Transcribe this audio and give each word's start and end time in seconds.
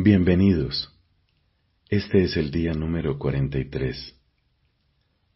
Bienvenidos. 0.00 0.96
Este 1.88 2.22
es 2.22 2.36
el 2.36 2.52
día 2.52 2.72
número 2.72 3.18
43. 3.18 4.14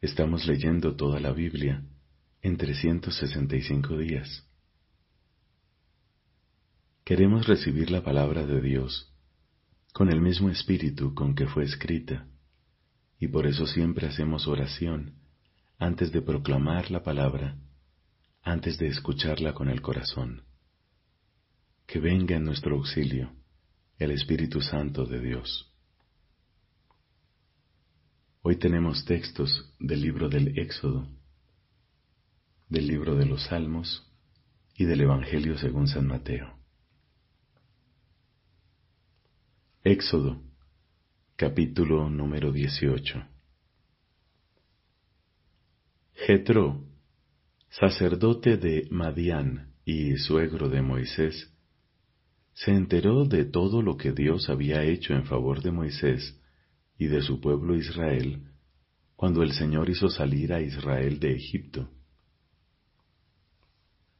Estamos 0.00 0.46
leyendo 0.46 0.94
toda 0.94 1.18
la 1.18 1.32
Biblia 1.32 1.82
en 2.42 2.56
365 2.56 3.98
días. 3.98 4.46
Queremos 7.02 7.48
recibir 7.48 7.90
la 7.90 8.04
palabra 8.04 8.46
de 8.46 8.60
Dios 8.60 9.12
con 9.92 10.08
el 10.10 10.20
mismo 10.20 10.48
espíritu 10.48 11.12
con 11.12 11.34
que 11.34 11.48
fue 11.48 11.64
escrita, 11.64 12.28
y 13.18 13.26
por 13.26 13.48
eso 13.48 13.66
siempre 13.66 14.06
hacemos 14.06 14.46
oración 14.46 15.16
antes 15.76 16.12
de 16.12 16.22
proclamar 16.22 16.88
la 16.92 17.02
palabra, 17.02 17.58
antes 18.44 18.78
de 18.78 18.86
escucharla 18.86 19.54
con 19.54 19.68
el 19.68 19.82
corazón. 19.82 20.44
Que 21.84 21.98
venga 21.98 22.36
en 22.36 22.44
nuestro 22.44 22.76
auxilio 22.76 23.41
el 24.02 24.10
Espíritu 24.10 24.60
Santo 24.60 25.06
de 25.06 25.20
Dios. 25.20 25.72
Hoy 28.42 28.56
tenemos 28.56 29.04
textos 29.04 29.72
del 29.78 30.00
libro 30.00 30.28
del 30.28 30.58
Éxodo, 30.58 31.06
del 32.68 32.88
libro 32.88 33.14
de 33.14 33.26
los 33.26 33.44
Salmos 33.44 34.10
y 34.76 34.86
del 34.86 35.02
Evangelio 35.02 35.56
según 35.56 35.86
San 35.86 36.08
Mateo. 36.08 36.52
Éxodo, 39.84 40.42
capítulo 41.36 42.10
número 42.10 42.50
18. 42.50 43.24
Jetro, 46.26 46.84
sacerdote 47.68 48.56
de 48.56 48.88
Madián 48.90 49.74
y 49.84 50.16
suegro 50.16 50.68
de 50.68 50.82
Moisés, 50.82 51.51
se 52.54 52.72
enteró 52.72 53.24
de 53.24 53.44
todo 53.44 53.82
lo 53.82 53.96
que 53.96 54.12
Dios 54.12 54.48
había 54.48 54.84
hecho 54.84 55.14
en 55.14 55.24
favor 55.24 55.62
de 55.62 55.72
Moisés 55.72 56.38
y 56.98 57.06
de 57.06 57.22
su 57.22 57.40
pueblo 57.40 57.76
Israel 57.76 58.52
cuando 59.22 59.44
el 59.44 59.52
Señor 59.52 59.88
hizo 59.88 60.08
salir 60.08 60.52
a 60.52 60.60
Israel 60.60 61.20
de 61.20 61.36
Egipto. 61.36 61.88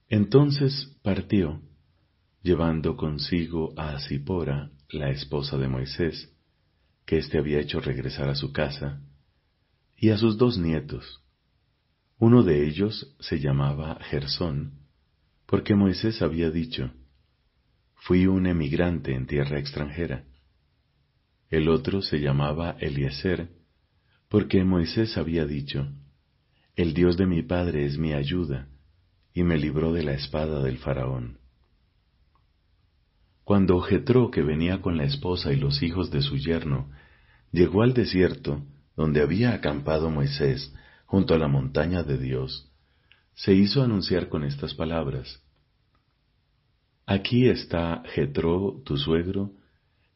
Entonces 0.08 0.96
partió, 1.02 1.60
llevando 2.40 2.96
consigo 2.96 3.74
a 3.76 3.98
Zipora, 3.98 4.70
la 4.90 5.10
esposa 5.10 5.58
de 5.58 5.66
Moisés, 5.66 6.32
que 7.04 7.18
éste 7.18 7.36
había 7.36 7.58
hecho 7.58 7.80
regresar 7.80 8.28
a 8.28 8.36
su 8.36 8.52
casa, 8.52 9.02
y 9.96 10.10
a 10.10 10.18
sus 10.18 10.38
dos 10.38 10.56
nietos. 10.56 11.20
Uno 12.18 12.44
de 12.44 12.64
ellos 12.64 13.16
se 13.18 13.40
llamaba 13.40 13.98
Gersón, 14.02 14.86
porque 15.46 15.74
Moisés 15.74 16.22
había 16.22 16.52
dicho, 16.52 16.92
Fui 18.04 18.26
un 18.26 18.48
emigrante 18.48 19.14
en 19.14 19.28
tierra 19.28 19.60
extranjera. 19.60 20.24
El 21.48 21.68
otro 21.68 22.02
se 22.02 22.18
llamaba 22.18 22.76
Eliezer, 22.80 23.50
porque 24.28 24.64
Moisés 24.64 25.16
había 25.16 25.46
dicho, 25.46 25.88
El 26.74 26.94
Dios 26.94 27.16
de 27.16 27.26
mi 27.26 27.42
padre 27.42 27.86
es 27.86 27.98
mi 27.98 28.12
ayuda, 28.12 28.66
y 29.32 29.44
me 29.44 29.56
libró 29.56 29.92
de 29.92 30.02
la 30.02 30.14
espada 30.14 30.64
del 30.64 30.78
faraón. 30.78 31.38
Cuando 33.44 33.80
Jetro, 33.80 34.32
que 34.32 34.42
venía 34.42 34.80
con 34.80 34.96
la 34.96 35.04
esposa 35.04 35.52
y 35.52 35.56
los 35.56 35.80
hijos 35.80 36.10
de 36.10 36.22
su 36.22 36.36
yerno, 36.36 36.90
llegó 37.52 37.82
al 37.82 37.94
desierto 37.94 38.66
donde 38.96 39.20
había 39.20 39.54
acampado 39.54 40.10
Moisés 40.10 40.74
junto 41.06 41.34
a 41.34 41.38
la 41.38 41.46
montaña 41.46 42.02
de 42.02 42.18
Dios, 42.18 42.68
se 43.34 43.54
hizo 43.54 43.80
anunciar 43.80 44.28
con 44.28 44.42
estas 44.42 44.74
palabras, 44.74 45.40
Aquí 47.06 47.48
está 47.48 48.02
Jetro, 48.14 48.80
tu 48.84 48.96
suegro, 48.96 49.52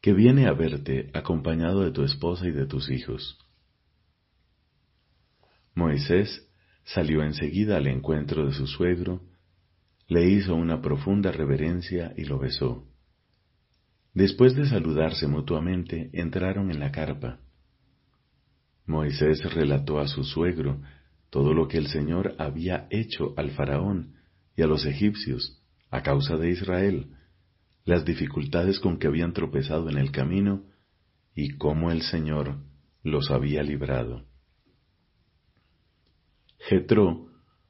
que 0.01 0.13
viene 0.13 0.47
a 0.47 0.53
verte 0.53 1.09
acompañado 1.13 1.83
de 1.83 1.91
tu 1.91 2.03
esposa 2.03 2.47
y 2.47 2.51
de 2.51 2.65
tus 2.65 2.89
hijos. 2.89 3.37
Moisés 5.75 6.47
salió 6.85 7.23
enseguida 7.23 7.77
al 7.77 7.87
encuentro 7.87 8.45
de 8.45 8.53
su 8.53 8.67
suegro, 8.67 9.21
le 10.07 10.29
hizo 10.29 10.55
una 10.55 10.81
profunda 10.81 11.31
reverencia 11.31 12.13
y 12.15 12.23
lo 12.23 12.39
besó. 12.39 12.87
Después 14.13 14.55
de 14.55 14.65
saludarse 14.65 15.27
mutuamente, 15.27 16.09
entraron 16.13 16.71
en 16.71 16.79
la 16.79 16.91
carpa. 16.91 17.39
Moisés 18.85 19.43
relató 19.53 19.99
a 19.99 20.07
su 20.07 20.23
suegro 20.23 20.81
todo 21.29 21.53
lo 21.53 21.67
que 21.67 21.77
el 21.77 21.87
Señor 21.87 22.35
había 22.39 22.87
hecho 22.89 23.33
al 23.35 23.51
faraón 23.51 24.15
y 24.55 24.63
a 24.63 24.67
los 24.67 24.85
egipcios, 24.85 25.61
a 25.89 26.01
causa 26.01 26.37
de 26.37 26.51
Israel, 26.51 27.07
las 27.85 28.03
dificultades 28.03 28.79
con 28.79 28.99
que 28.99 29.07
habían 29.07 29.33
tropezado 29.33 29.89
en 29.89 29.97
el 29.97 30.11
camino 30.11 30.65
y 31.33 31.57
cómo 31.57 31.91
el 31.91 32.01
Señor 32.01 32.57
los 33.03 33.31
había 33.31 33.63
librado. 33.63 34.25
Jetro 36.59 37.27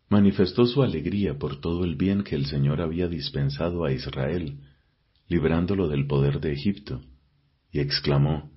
manifestó 0.10 0.66
su 0.66 0.82
alegría 0.82 1.38
por 1.38 1.60
todo 1.62 1.84
el 1.84 1.96
bien 1.96 2.24
que 2.24 2.36
el 2.36 2.46
Señor 2.46 2.82
había 2.82 3.08
dispensado 3.08 3.86
a 3.86 3.92
Israel, 3.92 4.62
librándolo 5.28 5.88
del 5.88 6.08
poder 6.08 6.40
de 6.40 6.54
Egipto, 6.54 7.02
y 7.72 7.80
exclamó, 7.80 8.52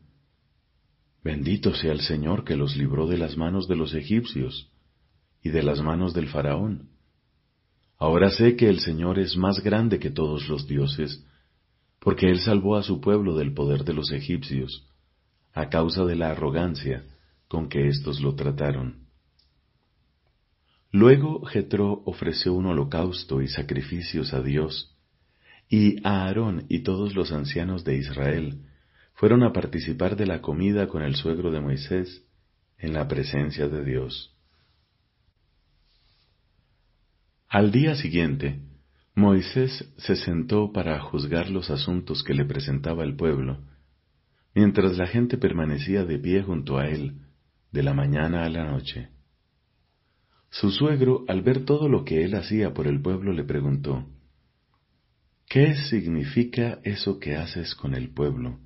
Bendito 1.22 1.75
sea 1.75 1.92
el 1.92 2.00
Señor 2.00 2.44
que 2.44 2.56
los 2.56 2.77
libró 2.77 3.06
de 3.06 3.19
las 3.19 3.37
manos 3.37 3.69
de 3.69 3.77
los 3.77 3.92
egipcios 3.92 4.72
y 5.42 5.50
de 5.50 5.62
las 5.62 5.82
manos 5.82 6.15
del 6.15 6.28
faraón 6.28 6.90
Ahora 8.00 8.31
sé 8.31 8.56
que 8.56 8.71
el 8.71 8.81
Señor 8.81 9.19
es 9.19 9.37
más 9.37 9.62
grande 9.62 9.99
que 9.99 10.11
todos 10.11 10.49
los 10.49 10.66
dioses, 10.66 11.22
porque 12.00 12.31
Él 12.31 12.41
salvó 12.41 12.77
a 12.77 12.83
su 12.83 12.99
pueblo 12.99 13.37
del 13.37 13.53
poder 13.53 13.84
de 13.84 13.93
los 13.93 14.11
egipcios, 14.11 14.88
a 15.53 15.69
causa 15.69 16.06
de 16.06 16.16
la 16.16 16.31
arrogancia 16.31 17.05
con 17.47 17.69
que 17.69 17.89
éstos 17.89 18.22
lo 18.22 18.34
trataron. 18.34 19.06
Luego 20.91 21.44
Jetro 21.44 22.03
ofreció 22.06 22.55
un 22.55 22.66
holocausto 22.66 23.43
y 23.43 23.49
sacrificios 23.49 24.33
a 24.33 24.41
Dios, 24.41 24.97
y 25.69 25.97
Aarón 26.03 26.65
y 26.71 26.81
todos 26.81 27.15
los 27.15 27.33
ancianos 27.33 27.84
de 27.84 27.97
Israel 27.97 28.62
fueron 29.12 29.43
a 29.43 29.53
participar 29.53 30.16
de 30.16 30.27
la 30.27 30.41
comida 30.41 30.89
con 30.89 31.03
el 31.03 31.16
suegro 31.16 31.50
de 31.50 31.60
Moisés 31.60 32.25
en 32.78 32.94
la 32.94 33.06
presencia 33.06 33.69
de 33.69 33.84
Dios. 33.84 34.34
Al 37.53 37.72
día 37.72 37.97
siguiente, 37.97 38.61
Moisés 39.16 39.93
se 39.97 40.15
sentó 40.15 40.71
para 40.71 41.00
juzgar 41.00 41.50
los 41.50 41.69
asuntos 41.69 42.22
que 42.22 42.33
le 42.33 42.44
presentaba 42.44 43.03
el 43.03 43.16
pueblo, 43.16 43.59
mientras 44.55 44.97
la 44.97 45.09
gente 45.09 45.37
permanecía 45.37 46.05
de 46.05 46.21
pie 46.21 46.44
junto 46.44 46.78
a 46.78 46.87
él, 46.87 47.22
de 47.72 47.83
la 47.83 47.93
mañana 47.93 48.44
a 48.44 48.49
la 48.49 48.71
noche. 48.71 49.09
Su 50.50 50.71
suegro, 50.71 51.25
al 51.27 51.43
ver 51.43 51.65
todo 51.65 51.89
lo 51.89 52.05
que 52.05 52.22
él 52.22 52.37
hacía 52.37 52.72
por 52.72 52.87
el 52.87 53.03
pueblo, 53.03 53.33
le 53.33 53.43
preguntó, 53.43 54.06
¿Qué 55.49 55.75
significa 55.75 56.78
eso 56.84 57.19
que 57.19 57.34
haces 57.34 57.75
con 57.75 57.97
el 57.97 58.10
pueblo? 58.10 58.60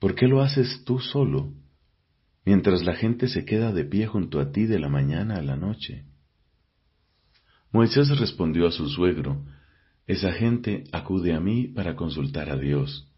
¿Por 0.00 0.16
qué 0.16 0.26
lo 0.26 0.42
haces 0.42 0.82
tú 0.84 0.98
solo, 0.98 1.54
mientras 2.44 2.82
la 2.82 2.96
gente 2.96 3.28
se 3.28 3.44
queda 3.44 3.70
de 3.70 3.84
pie 3.84 4.08
junto 4.08 4.40
a 4.40 4.50
ti 4.50 4.66
de 4.66 4.80
la 4.80 4.88
mañana 4.88 5.36
a 5.36 5.42
la 5.42 5.54
noche? 5.54 6.06
Moisés 7.74 8.16
respondió 8.20 8.68
a 8.68 8.70
su 8.70 8.88
suegro, 8.88 9.44
Esa 10.06 10.30
gente 10.32 10.84
acude 10.92 11.34
a 11.34 11.40
mí 11.40 11.66
para 11.66 11.96
consultar 11.96 12.48
a 12.48 12.56
Dios. 12.56 13.12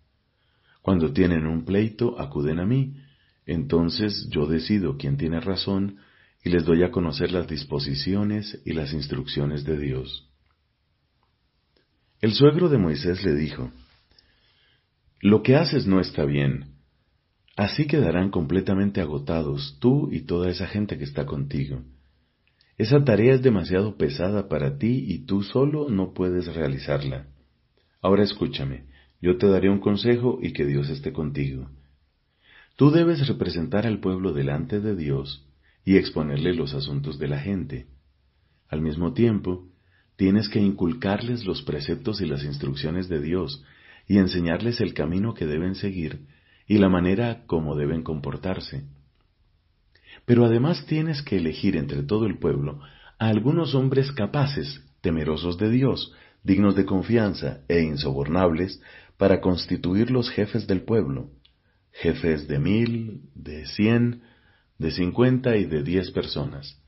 Cuando 0.81 1.13
tienen 1.13 1.47
un 1.47 1.67
pleito, 1.67 2.19
acuden 2.19 2.59
a 2.59 2.65
mí, 2.65 2.97
entonces 3.45 4.29
yo 4.31 4.47
decido 4.47 4.97
quién 4.97 5.19
tiene 5.19 5.41
razón 5.41 5.99
y 6.43 6.49
les 6.49 6.65
doy 6.65 6.85
a 6.85 6.91
conocer 6.91 7.33
las 7.33 7.47
disposiciones 7.47 8.63
y 8.65 8.73
las 8.73 8.95
instrucciones 8.95 9.65
de 9.65 9.79
Dios. 9.79 10.27
El 12.23 12.33
suegro 12.33 12.71
de 12.71 12.79
Moisés 12.79 13.23
le 13.25 13.35
dijo, 13.35 13.71
Lo 15.21 15.43
que 15.43 15.57
haces 15.57 15.87
no 15.87 16.01
está 16.01 16.25
bien. 16.25 16.77
Así 17.57 17.87
quedarán 17.87 18.31
completamente 18.31 19.03
agotados 19.03 19.77
tú 19.81 20.09
y 20.11 20.23
toda 20.23 20.49
esa 20.49 20.67
gente 20.67 20.97
que 20.97 21.05
está 21.05 21.27
contigo. 21.27 21.83
Esa 22.79 23.03
tarea 23.05 23.35
es 23.35 23.43
demasiado 23.43 23.97
pesada 23.97 24.49
para 24.49 24.77
ti 24.77 25.05
y 25.09 25.25
tú 25.25 25.43
solo 25.43 25.89
no 25.89 26.13
puedes 26.13 26.55
realizarla. 26.55 27.27
Ahora 28.03 28.23
escúchame, 28.23 28.85
yo 29.21 29.39
te 29.39 29.49
daré 29.49 29.71
un 29.71 29.81
consejo 29.81 30.39
y 30.43 30.53
que 30.53 30.67
Dios 30.67 30.91
esté 30.91 31.13
contigo. 31.13 31.71
Tú 32.77 32.91
debes 32.91 33.27
representar 33.27 33.87
al 33.87 34.01
pueblo 34.01 34.35
delante 34.35 34.81
de 34.81 34.95
Dios 34.95 35.47
y 35.85 35.97
exponerle 35.97 36.55
los 36.55 36.75
asuntos 36.75 37.19
de 37.19 37.29
la 37.29 37.39
gente. 37.39 37.87
Al 38.69 38.83
mismo 38.83 39.15
tiempo, 39.15 39.69
tienes 40.17 40.51
que 40.51 40.61
inculcarles 40.61 41.47
los 41.47 41.63
preceptos 41.63 42.21
y 42.21 42.27
las 42.27 42.45
instrucciones 42.45 43.09
de 43.09 43.21
Dios 43.21 43.65
y 44.07 44.19
enseñarles 44.19 44.81
el 44.83 44.93
camino 44.93 45.33
que 45.33 45.47
deben 45.47 45.75
seguir 45.75 46.27
y 46.67 46.79
la 46.79 46.91
manera 46.91 47.45
como 47.47 47.77
deben 47.77 48.03
comportarse. 48.03 48.85
Pero 50.27 50.45
además 50.45 50.85
tienes 50.87 51.23
que 51.23 51.37
elegir 51.37 51.77
entre 51.77 52.03
todo 52.03 52.27
el 52.27 52.39
pueblo 52.39 52.81
a 53.19 53.29
algunos 53.29 53.75
hombres 53.75 54.13
capaces, 54.13 54.85
temerosos 55.01 55.57
de 55.57 55.71
Dios, 55.71 56.13
dignos 56.43 56.77
de 56.77 56.85
confianza 56.85 57.61
e 57.69 57.81
insobornables, 57.81 58.83
para 59.17 59.41
constituir 59.41 60.11
los 60.11 60.29
jefes 60.31 60.67
del 60.67 60.83
pueblo, 60.83 61.31
jefes 61.93 62.47
de 62.49 62.59
mil, 62.59 63.23
de 63.35 63.67
cien, 63.67 64.23
de 64.79 64.91
cincuenta 64.91 65.57
y 65.57 65.65
de 65.65 65.83
diez 65.83 66.11
personas. 66.11 66.83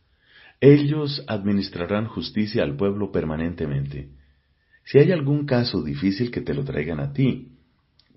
Ellos 0.60 1.24
administrarán 1.28 2.06
justicia 2.06 2.64
al 2.64 2.76
pueblo 2.76 3.12
permanentemente. 3.12 4.10
Si 4.84 4.98
hay 4.98 5.12
algún 5.12 5.46
caso 5.46 5.82
difícil 5.82 6.30
que 6.30 6.40
te 6.40 6.52
lo 6.52 6.64
traigan 6.64 7.00
a 7.00 7.12
ti, 7.12 7.52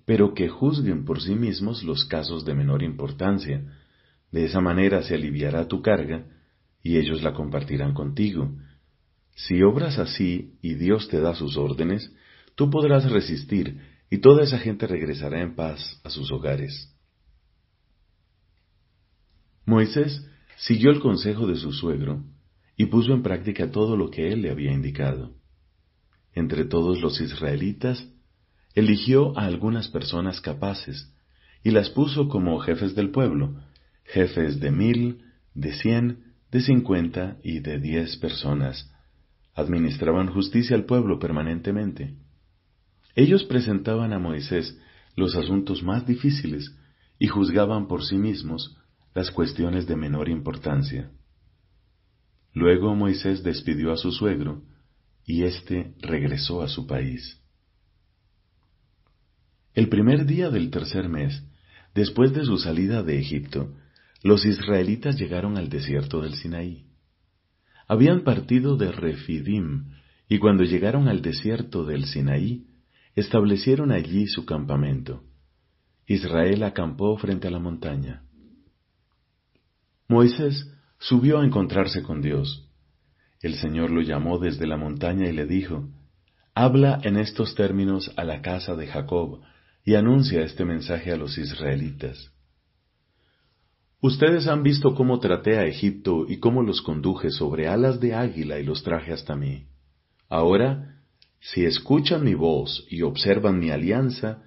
pero 0.04 0.34
que 0.34 0.48
juzguen 0.48 1.04
por 1.04 1.22
sí 1.22 1.34
mismos 1.34 1.84
los 1.84 2.04
casos 2.04 2.44
de 2.44 2.54
menor 2.54 2.82
importancia. 2.82 3.62
De 4.32 4.46
esa 4.46 4.60
manera 4.60 5.02
se 5.02 5.14
aliviará 5.14 5.68
tu 5.68 5.82
carga 5.82 6.26
y 6.82 6.96
ellos 6.96 7.22
la 7.22 7.34
compartirán 7.34 7.94
contigo. 7.94 8.56
Si 9.36 9.62
obras 9.62 9.98
así 9.98 10.58
y 10.62 10.74
Dios 10.74 11.08
te 11.08 11.20
da 11.20 11.34
sus 11.34 11.56
órdenes, 11.56 12.10
tú 12.54 12.70
podrás 12.70 13.10
resistir 13.10 13.80
y 14.10 14.18
toda 14.18 14.42
esa 14.42 14.58
gente 14.58 14.86
regresará 14.86 15.40
en 15.40 15.54
paz 15.54 16.00
a 16.02 16.10
sus 16.10 16.32
hogares. 16.32 16.94
Moisés 19.64 20.26
siguió 20.56 20.90
el 20.90 21.00
consejo 21.00 21.46
de 21.46 21.56
su 21.56 21.72
suegro 21.72 22.24
y 22.76 22.86
puso 22.86 23.12
en 23.12 23.22
práctica 23.22 23.70
todo 23.70 23.96
lo 23.96 24.10
que 24.10 24.32
él 24.32 24.42
le 24.42 24.50
había 24.50 24.72
indicado. 24.72 25.34
Entre 26.34 26.64
todos 26.64 27.00
los 27.00 27.20
israelitas, 27.20 28.08
eligió 28.74 29.38
a 29.38 29.44
algunas 29.44 29.88
personas 29.88 30.40
capaces 30.40 31.14
y 31.62 31.70
las 31.70 31.90
puso 31.90 32.28
como 32.28 32.58
jefes 32.58 32.94
del 32.94 33.10
pueblo, 33.10 33.62
jefes 34.04 34.60
de 34.60 34.70
mil, 34.70 35.24
de 35.54 35.72
cien, 35.74 36.34
de 36.50 36.60
cincuenta 36.60 37.38
y 37.42 37.60
de 37.60 37.78
diez 37.78 38.16
personas. 38.16 38.92
Administraban 39.54 40.28
justicia 40.28 40.76
al 40.76 40.84
pueblo 40.84 41.18
permanentemente. 41.18 42.14
Ellos 43.14 43.44
presentaban 43.44 44.12
a 44.12 44.18
Moisés 44.18 44.78
los 45.16 45.36
asuntos 45.36 45.82
más 45.82 46.06
difíciles 46.06 46.74
y 47.18 47.26
juzgaban 47.26 47.86
por 47.86 48.04
sí 48.04 48.16
mismos 48.16 48.76
las 49.14 49.30
cuestiones 49.30 49.86
de 49.86 49.96
menor 49.96 50.28
importancia. 50.28 51.10
Luego 52.54 52.94
Moisés 52.94 53.42
despidió 53.42 53.92
a 53.92 53.96
su 53.96 54.12
suegro, 54.12 54.62
y 55.24 55.44
éste 55.44 55.94
regresó 56.00 56.62
a 56.62 56.68
su 56.68 56.86
país. 56.86 57.40
El 59.74 59.88
primer 59.88 60.26
día 60.26 60.50
del 60.50 60.70
tercer 60.70 61.08
mes, 61.08 61.42
después 61.94 62.32
de 62.32 62.44
su 62.44 62.58
salida 62.58 63.02
de 63.02 63.18
Egipto, 63.18 63.74
los 64.22 64.44
israelitas 64.44 65.18
llegaron 65.18 65.58
al 65.58 65.68
desierto 65.68 66.20
del 66.20 66.34
Sinaí. 66.34 66.86
Habían 67.88 68.22
partido 68.22 68.76
de 68.76 68.92
Refidim, 68.92 69.90
y 70.28 70.38
cuando 70.38 70.64
llegaron 70.64 71.08
al 71.08 71.20
desierto 71.22 71.84
del 71.84 72.06
Sinaí, 72.06 72.66
establecieron 73.14 73.90
allí 73.90 74.26
su 74.26 74.46
campamento. 74.46 75.24
Israel 76.06 76.62
acampó 76.62 77.16
frente 77.18 77.48
a 77.48 77.50
la 77.50 77.58
montaña. 77.58 78.22
Moisés 80.08 80.70
subió 80.98 81.40
a 81.40 81.44
encontrarse 81.44 82.02
con 82.02 82.22
Dios. 82.22 82.68
El 83.40 83.56
Señor 83.56 83.90
lo 83.90 84.02
llamó 84.02 84.38
desde 84.38 84.66
la 84.66 84.76
montaña 84.76 85.28
y 85.28 85.32
le 85.32 85.46
dijo, 85.46 85.88
Habla 86.54 87.00
en 87.02 87.16
estos 87.16 87.54
términos 87.54 88.12
a 88.16 88.24
la 88.24 88.40
casa 88.40 88.76
de 88.76 88.86
Jacob 88.86 89.40
y 89.84 89.94
anuncia 89.94 90.42
este 90.42 90.64
mensaje 90.64 91.12
a 91.12 91.16
los 91.16 91.38
israelitas. 91.38 92.31
Ustedes 94.02 94.48
han 94.48 94.64
visto 94.64 94.96
cómo 94.96 95.20
traté 95.20 95.58
a 95.58 95.64
Egipto 95.64 96.26
y 96.28 96.38
cómo 96.40 96.64
los 96.64 96.82
conduje 96.82 97.30
sobre 97.30 97.68
alas 97.68 98.00
de 98.00 98.16
águila 98.16 98.58
y 98.58 98.64
los 98.64 98.82
traje 98.82 99.12
hasta 99.12 99.36
mí. 99.36 99.68
Ahora, 100.28 100.96
si 101.38 101.64
escuchan 101.64 102.24
mi 102.24 102.34
voz 102.34 102.84
y 102.90 103.02
observan 103.02 103.60
mi 103.60 103.70
alianza, 103.70 104.42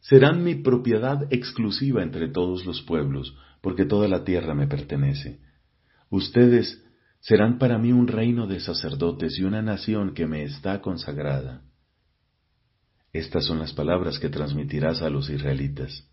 serán 0.00 0.42
mi 0.42 0.54
propiedad 0.54 1.30
exclusiva 1.30 2.02
entre 2.02 2.28
todos 2.28 2.64
los 2.64 2.80
pueblos, 2.80 3.36
porque 3.60 3.84
toda 3.84 4.08
la 4.08 4.24
tierra 4.24 4.54
me 4.54 4.68
pertenece. 4.68 5.38
Ustedes 6.08 6.82
serán 7.20 7.58
para 7.58 7.76
mí 7.76 7.92
un 7.92 8.06
reino 8.06 8.46
de 8.46 8.58
sacerdotes 8.58 9.38
y 9.38 9.44
una 9.44 9.60
nación 9.60 10.14
que 10.14 10.26
me 10.26 10.44
está 10.44 10.80
consagrada. 10.80 11.60
Estas 13.12 13.44
son 13.44 13.58
las 13.58 13.74
palabras 13.74 14.18
que 14.18 14.30
transmitirás 14.30 15.02
a 15.02 15.10
los 15.10 15.28
israelitas. 15.28 16.08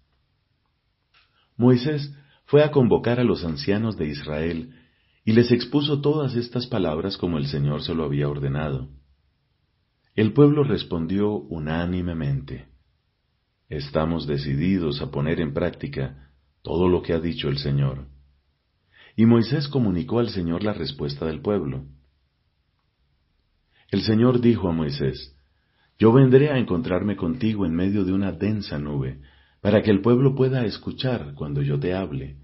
Moisés 1.56 2.14
fue 2.51 2.65
a 2.65 2.71
convocar 2.71 3.18
a 3.18 3.24
los 3.24 3.45
ancianos 3.45 3.95
de 3.95 4.07
Israel 4.07 4.74
y 5.24 5.31
les 5.31 5.53
expuso 5.53 6.01
todas 6.01 6.36
estas 6.36 6.68
palabras 6.68 7.15
como 7.15 7.38
el 7.38 7.45
Señor 7.45 7.81
se 7.81 7.95
lo 7.95 8.03
había 8.03 8.27
ordenado. 8.27 8.89
El 10.15 10.33
pueblo 10.33 10.65
respondió 10.65 11.31
unánimemente, 11.31 12.68
Estamos 13.69 14.27
decididos 14.27 15.01
a 15.01 15.12
poner 15.12 15.39
en 15.39 15.53
práctica 15.53 16.33
todo 16.62 16.89
lo 16.89 17.01
que 17.01 17.13
ha 17.13 17.21
dicho 17.21 17.48
el 17.48 17.57
Señor. 17.57 18.09
Y 19.15 19.25
Moisés 19.25 19.69
comunicó 19.69 20.19
al 20.19 20.27
Señor 20.27 20.62
la 20.62 20.74
respuesta 20.74 21.25
del 21.25 21.39
pueblo. 21.39 21.86
El 23.92 24.01
Señor 24.01 24.42
dijo 24.42 24.68
a 24.68 24.74
Moisés, 24.74 25.38
Yo 25.97 26.12
vendré 26.12 26.50
a 26.50 26.57
encontrarme 26.57 27.15
contigo 27.15 27.65
en 27.65 27.74
medio 27.74 28.04
de 28.04 28.12
una 28.12 28.33
densa 28.33 28.77
nube, 28.77 29.21
para 29.62 29.81
que 29.81 29.92
el 29.92 30.01
pueblo 30.01 30.36
pueda 30.36 30.65
escuchar 30.65 31.33
cuando 31.36 31.62
yo 31.62 31.80
te 31.80 31.94
hable. 31.94 32.41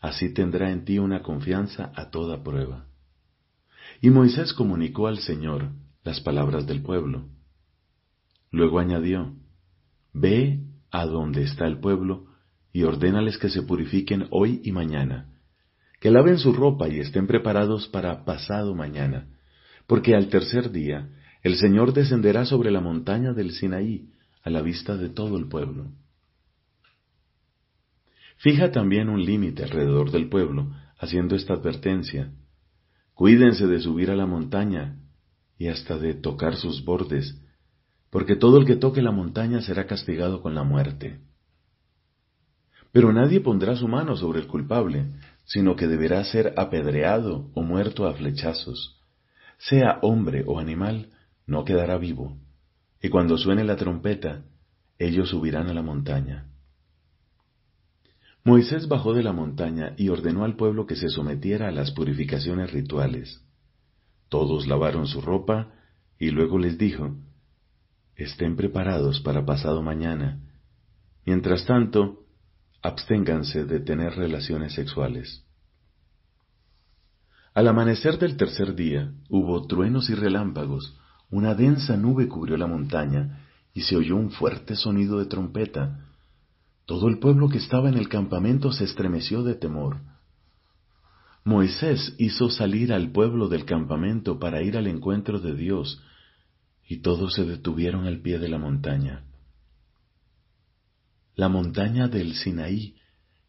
Así 0.00 0.32
tendrá 0.32 0.70
en 0.70 0.84
ti 0.84 0.98
una 0.98 1.22
confianza 1.22 1.92
a 1.94 2.10
toda 2.10 2.42
prueba. 2.42 2.86
Y 4.00 4.10
Moisés 4.10 4.52
comunicó 4.52 5.08
al 5.08 5.18
Señor 5.18 5.70
las 6.04 6.20
palabras 6.20 6.66
del 6.66 6.82
pueblo. 6.82 7.26
Luego 8.50 8.78
añadió, 8.78 9.34
Ve 10.12 10.60
a 10.90 11.04
donde 11.04 11.42
está 11.42 11.66
el 11.66 11.80
pueblo 11.80 12.26
y 12.72 12.84
ordénales 12.84 13.38
que 13.38 13.50
se 13.50 13.62
purifiquen 13.62 14.26
hoy 14.30 14.60
y 14.64 14.72
mañana, 14.72 15.34
que 16.00 16.10
laven 16.10 16.38
su 16.38 16.52
ropa 16.52 16.88
y 16.88 17.00
estén 17.00 17.26
preparados 17.26 17.88
para 17.88 18.24
pasado 18.24 18.74
mañana, 18.74 19.28
porque 19.86 20.14
al 20.14 20.28
tercer 20.28 20.70
día 20.70 21.08
el 21.42 21.56
Señor 21.56 21.92
descenderá 21.92 22.44
sobre 22.44 22.70
la 22.70 22.80
montaña 22.80 23.32
del 23.32 23.52
Sinaí 23.52 24.10
a 24.42 24.50
la 24.50 24.62
vista 24.62 24.96
de 24.96 25.08
todo 25.08 25.36
el 25.38 25.48
pueblo. 25.48 25.92
Fija 28.38 28.70
también 28.70 29.08
un 29.08 29.24
límite 29.24 29.64
alrededor 29.64 30.12
del 30.12 30.28
pueblo, 30.28 30.72
haciendo 30.96 31.34
esta 31.34 31.54
advertencia. 31.54 32.32
Cuídense 33.14 33.66
de 33.66 33.80
subir 33.80 34.10
a 34.12 34.16
la 34.16 34.26
montaña 34.26 34.96
y 35.58 35.66
hasta 35.66 35.98
de 35.98 36.14
tocar 36.14 36.54
sus 36.54 36.84
bordes, 36.84 37.42
porque 38.10 38.36
todo 38.36 38.58
el 38.58 38.64
que 38.64 38.76
toque 38.76 39.02
la 39.02 39.10
montaña 39.10 39.60
será 39.60 39.86
castigado 39.86 40.40
con 40.40 40.54
la 40.54 40.62
muerte. 40.62 41.18
Pero 42.92 43.12
nadie 43.12 43.40
pondrá 43.40 43.74
su 43.74 43.88
mano 43.88 44.16
sobre 44.16 44.38
el 44.38 44.46
culpable, 44.46 45.06
sino 45.44 45.74
que 45.74 45.88
deberá 45.88 46.22
ser 46.24 46.54
apedreado 46.56 47.50
o 47.54 47.62
muerto 47.62 48.06
a 48.06 48.14
flechazos. 48.14 49.02
Sea 49.58 49.98
hombre 50.02 50.44
o 50.46 50.60
animal, 50.60 51.10
no 51.44 51.64
quedará 51.64 51.98
vivo. 51.98 52.38
Y 53.02 53.08
cuando 53.08 53.36
suene 53.36 53.64
la 53.64 53.76
trompeta, 53.76 54.44
ellos 54.98 55.30
subirán 55.30 55.68
a 55.68 55.74
la 55.74 55.82
montaña. 55.82 56.46
Moisés 58.48 58.88
bajó 58.88 59.12
de 59.12 59.22
la 59.22 59.34
montaña 59.34 59.92
y 59.98 60.08
ordenó 60.08 60.42
al 60.42 60.56
pueblo 60.56 60.86
que 60.86 60.96
se 60.96 61.10
sometiera 61.10 61.68
a 61.68 61.70
las 61.70 61.90
purificaciones 61.90 62.72
rituales. 62.72 63.42
Todos 64.30 64.66
lavaron 64.66 65.06
su 65.06 65.20
ropa 65.20 65.74
y 66.18 66.30
luego 66.30 66.58
les 66.58 66.78
dijo, 66.78 67.14
Estén 68.16 68.56
preparados 68.56 69.20
para 69.20 69.44
pasado 69.44 69.82
mañana. 69.82 70.40
Mientras 71.26 71.66
tanto, 71.66 72.24
absténganse 72.80 73.66
de 73.66 73.80
tener 73.80 74.14
relaciones 74.14 74.72
sexuales. 74.72 75.44
Al 77.52 77.68
amanecer 77.68 78.18
del 78.18 78.38
tercer 78.38 78.74
día 78.74 79.12
hubo 79.28 79.66
truenos 79.66 80.08
y 80.08 80.14
relámpagos, 80.14 80.98
una 81.30 81.54
densa 81.54 81.98
nube 81.98 82.28
cubrió 82.28 82.56
la 82.56 82.66
montaña 82.66 83.46
y 83.74 83.82
se 83.82 83.94
oyó 83.94 84.16
un 84.16 84.30
fuerte 84.30 84.74
sonido 84.74 85.18
de 85.18 85.26
trompeta. 85.26 86.07
Todo 86.88 87.08
el 87.08 87.18
pueblo 87.18 87.50
que 87.50 87.58
estaba 87.58 87.90
en 87.90 87.98
el 87.98 88.08
campamento 88.08 88.72
se 88.72 88.84
estremeció 88.84 89.42
de 89.42 89.54
temor. 89.54 89.98
Moisés 91.44 92.14
hizo 92.16 92.48
salir 92.48 92.94
al 92.94 93.12
pueblo 93.12 93.48
del 93.48 93.66
campamento 93.66 94.38
para 94.38 94.62
ir 94.62 94.74
al 94.74 94.86
encuentro 94.86 95.38
de 95.38 95.54
Dios, 95.54 96.02
y 96.88 97.02
todos 97.02 97.34
se 97.34 97.44
detuvieron 97.44 98.06
al 98.06 98.22
pie 98.22 98.38
de 98.38 98.48
la 98.48 98.56
montaña. 98.56 99.26
La 101.34 101.50
montaña 101.50 102.08
del 102.08 102.32
Sinaí 102.32 102.96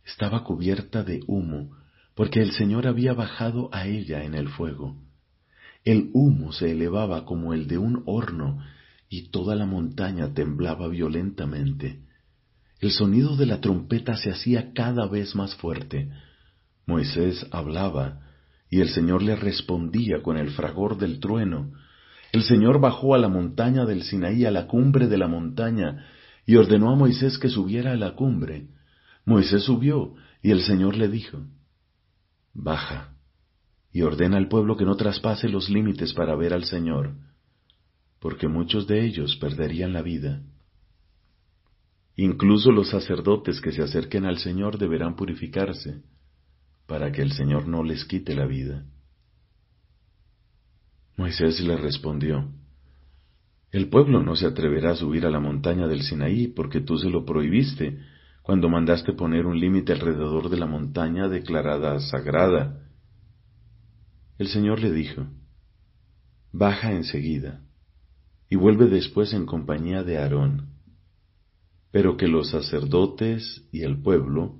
estaba 0.03 0.43
cubierta 0.43 1.05
de 1.05 1.21
humo, 1.25 1.77
porque 2.15 2.41
el 2.41 2.51
Señor 2.51 2.87
había 2.87 3.13
bajado 3.13 3.69
a 3.71 3.87
ella 3.87 4.25
en 4.25 4.33
el 4.33 4.49
fuego. 4.49 4.97
El 5.85 6.09
humo 6.11 6.51
se 6.51 6.71
elevaba 6.71 7.23
como 7.23 7.53
el 7.53 7.69
de 7.69 7.77
un 7.77 8.03
horno, 8.05 8.61
y 9.07 9.29
toda 9.29 9.55
la 9.55 9.65
montaña 9.65 10.33
temblaba 10.33 10.89
violentamente. 10.89 12.08
El 12.79 12.91
sonido 12.91 13.35
de 13.35 13.45
la 13.45 13.59
trompeta 13.59 14.15
se 14.15 14.31
hacía 14.31 14.71
cada 14.73 15.07
vez 15.07 15.35
más 15.35 15.55
fuerte. 15.55 16.09
Moisés 16.85 17.45
hablaba, 17.51 18.21
y 18.69 18.79
el 18.81 18.89
Señor 18.89 19.21
le 19.21 19.35
respondía 19.35 20.21
con 20.21 20.37
el 20.37 20.51
fragor 20.51 20.97
del 20.97 21.19
trueno. 21.19 21.71
el 22.31 22.43
Señor 22.43 22.79
bajó 22.79 23.15
a 23.15 23.17
la 23.17 23.27
montaña 23.27 23.85
del 23.85 24.03
Sinaí, 24.03 24.45
a 24.45 24.51
la 24.51 24.67
cumbre 24.67 25.07
de 25.07 25.17
la 25.17 25.27
montaña, 25.27 26.05
y 26.45 26.55
ordenó 26.55 26.91
a 26.91 26.95
Moisés 26.95 27.37
que 27.37 27.49
subiera 27.49 27.91
a 27.91 27.95
la 27.95 28.15
cumbre. 28.15 28.67
Moisés 29.25 29.63
subió, 29.63 30.13
y 30.41 30.51
el 30.51 30.61
Señor 30.61 30.95
le 30.95 31.07
dijo, 31.07 31.39
Baja, 32.53 33.15
y 33.91 34.03
ordena 34.03 34.37
al 34.37 34.47
pueblo 34.47 34.77
que 34.77 34.85
no 34.85 34.95
traspase 34.95 35.49
los 35.49 35.69
límites 35.69 36.13
para 36.13 36.35
ver 36.35 36.53
al 36.53 36.65
Señor, 36.65 37.15
porque 38.19 38.47
muchos 38.47 38.87
de 38.87 39.05
ellos 39.05 39.35
perderían 39.37 39.93
la 39.93 40.01
vida. 40.01 40.41
Incluso 42.21 42.73
los 42.73 42.89
sacerdotes 42.89 43.61
que 43.61 43.71
se 43.71 43.81
acerquen 43.81 44.25
al 44.25 44.39
Señor 44.39 44.77
deberán 44.77 45.15
purificarse, 45.15 46.03
para 46.85 47.13
que 47.13 47.21
el 47.21 47.31
Señor 47.31 47.65
no 47.65 47.81
les 47.81 48.03
quite 48.03 48.35
la 48.35 48.45
vida. 48.45 48.83
Moisés 51.15 51.61
le 51.61 51.77
respondió, 51.77 52.51
El 53.71 53.87
pueblo 53.87 54.21
no 54.21 54.35
se 54.35 54.47
atreverá 54.47 54.91
a 54.91 54.95
subir 54.97 55.25
a 55.25 55.29
la 55.29 55.39
montaña 55.39 55.87
del 55.87 56.01
Sinaí 56.01 56.47
porque 56.47 56.81
tú 56.81 56.97
se 56.97 57.09
lo 57.09 57.23
prohibiste 57.23 57.99
cuando 58.43 58.67
mandaste 58.67 59.13
poner 59.13 59.45
un 59.45 59.57
límite 59.57 59.93
alrededor 59.93 60.49
de 60.49 60.57
la 60.57 60.65
montaña 60.65 61.29
declarada 61.29 62.01
sagrada. 62.01 62.85
El 64.37 64.49
Señor 64.49 64.81
le 64.81 64.91
dijo, 64.91 65.25
Baja 66.51 66.91
enseguida 66.91 67.61
y 68.49 68.57
vuelve 68.57 68.87
después 68.87 69.31
en 69.31 69.45
compañía 69.45 70.03
de 70.03 70.17
Aarón, 70.17 70.78
pero 71.91 72.17
que 72.17 72.27
los 72.27 72.49
sacerdotes 72.49 73.65
y 73.71 73.83
el 73.83 74.01
pueblo 74.01 74.59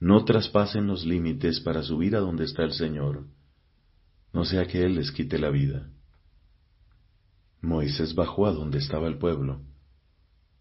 no 0.00 0.24
traspasen 0.24 0.86
los 0.86 1.04
límites 1.04 1.60
para 1.60 1.82
subir 1.82 2.16
a 2.16 2.20
donde 2.20 2.44
está 2.44 2.64
el 2.64 2.72
Señor 2.72 3.26
no 4.32 4.44
sea 4.44 4.66
que 4.66 4.84
Él 4.84 4.94
les 4.94 5.12
quite 5.12 5.38
la 5.38 5.50
vida. 5.50 5.90
Moisés 7.60 8.14
bajó 8.14 8.46
a 8.46 8.52
donde 8.52 8.78
estaba 8.78 9.06
el 9.06 9.18
pueblo 9.18 9.62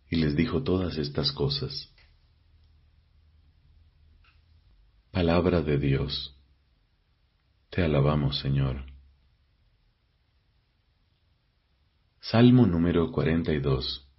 y 0.09 0.17
les 0.17 0.35
dijo 0.35 0.61
todas 0.63 0.97
estas 0.97 1.31
cosas. 1.31 1.93
Palabra 5.11 5.61
de 5.61 5.77
Dios. 5.77 6.37
Te 7.69 7.83
alabamos, 7.83 8.39
Señor. 8.39 8.85
Salmo 12.19 12.67
número 12.67 13.11
42 13.11 14.10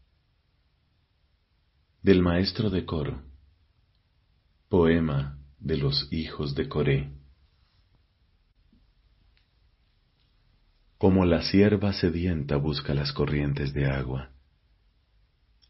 Del 2.03 2.21
maestro 2.21 2.69
de 2.69 2.85
coro. 2.85 3.23
Poema 4.69 5.39
de 5.61 5.77
los 5.77 6.13
hijos 6.13 6.53
de 6.57 6.69
Coré. 6.69 7.13
Como 10.99 11.25
la 11.25 11.43
sierva 11.43 11.93
sedienta 11.93 12.57
busca 12.57 12.93
las 12.93 13.13
corrientes 13.13 13.73
de 13.73 13.87
agua, 13.87 14.33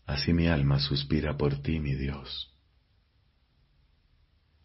así 0.07 0.33
mi 0.33 0.47
alma 0.47 0.79
suspira 0.81 1.37
por 1.37 1.61
ti, 1.61 1.81
mi 1.81 1.95
Dios. 1.95 2.57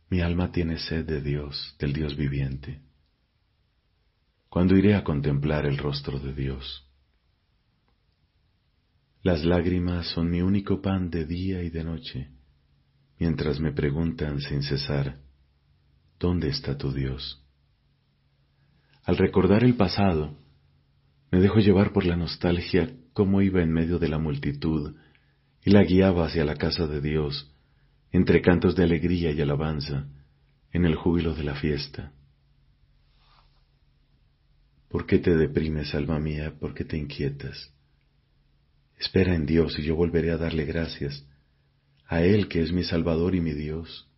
Mi 0.09 0.21
alma 0.21 0.53
tiene 0.53 0.79
sed 0.79 1.05
de 1.05 1.19
Dios, 1.19 1.75
del 1.79 1.91
Dios 1.91 2.15
viviente. 2.15 2.81
¿Cuándo 4.47 4.77
iré 4.77 4.95
a 4.95 5.03
contemplar 5.03 5.65
el 5.65 5.77
rostro 5.77 6.17
de 6.17 6.33
Dios? 6.33 6.86
Las 9.27 9.43
lágrimas 9.43 10.07
son 10.11 10.31
mi 10.31 10.41
único 10.41 10.81
pan 10.81 11.09
de 11.09 11.25
día 11.25 11.61
y 11.61 11.69
de 11.69 11.83
noche, 11.83 12.29
mientras 13.19 13.59
me 13.59 13.73
preguntan 13.73 14.39
sin 14.39 14.63
cesar, 14.63 15.17
¿dónde 16.17 16.47
está 16.47 16.77
tu 16.77 16.93
Dios? 16.93 17.45
Al 19.03 19.17
recordar 19.17 19.65
el 19.65 19.75
pasado, 19.75 20.33
me 21.29 21.41
dejo 21.41 21.59
llevar 21.59 21.91
por 21.91 22.05
la 22.05 22.15
nostalgia 22.15 22.89
cómo 23.11 23.41
iba 23.41 23.61
en 23.61 23.69
medio 23.69 23.99
de 23.99 24.07
la 24.07 24.17
multitud 24.17 24.95
y 25.61 25.71
la 25.71 25.83
guiaba 25.83 26.27
hacia 26.27 26.45
la 26.45 26.55
casa 26.55 26.87
de 26.87 27.01
Dios, 27.01 27.53
entre 28.13 28.41
cantos 28.41 28.77
de 28.77 28.85
alegría 28.85 29.33
y 29.33 29.41
alabanza, 29.41 30.07
en 30.71 30.85
el 30.85 30.95
júbilo 30.95 31.35
de 31.35 31.43
la 31.43 31.55
fiesta. 31.55 32.13
¿Por 34.87 35.05
qué 35.05 35.19
te 35.19 35.35
deprimes, 35.35 35.93
alma 35.93 36.17
mía? 36.17 36.53
¿Por 36.57 36.73
qué 36.73 36.85
te 36.85 36.95
inquietas? 36.95 37.73
Espera 38.97 39.35
en 39.35 39.45
Dios 39.45 39.77
y 39.77 39.83
yo 39.83 39.95
volveré 39.95 40.31
a 40.31 40.37
darle 40.37 40.65
gracias, 40.65 41.25
a 42.07 42.21
Él 42.21 42.47
que 42.47 42.61
es 42.61 42.71
mi 42.71 42.83
Salvador 42.83 43.35
y 43.35 43.41
mi 43.41 43.53
Dios. 43.53 44.09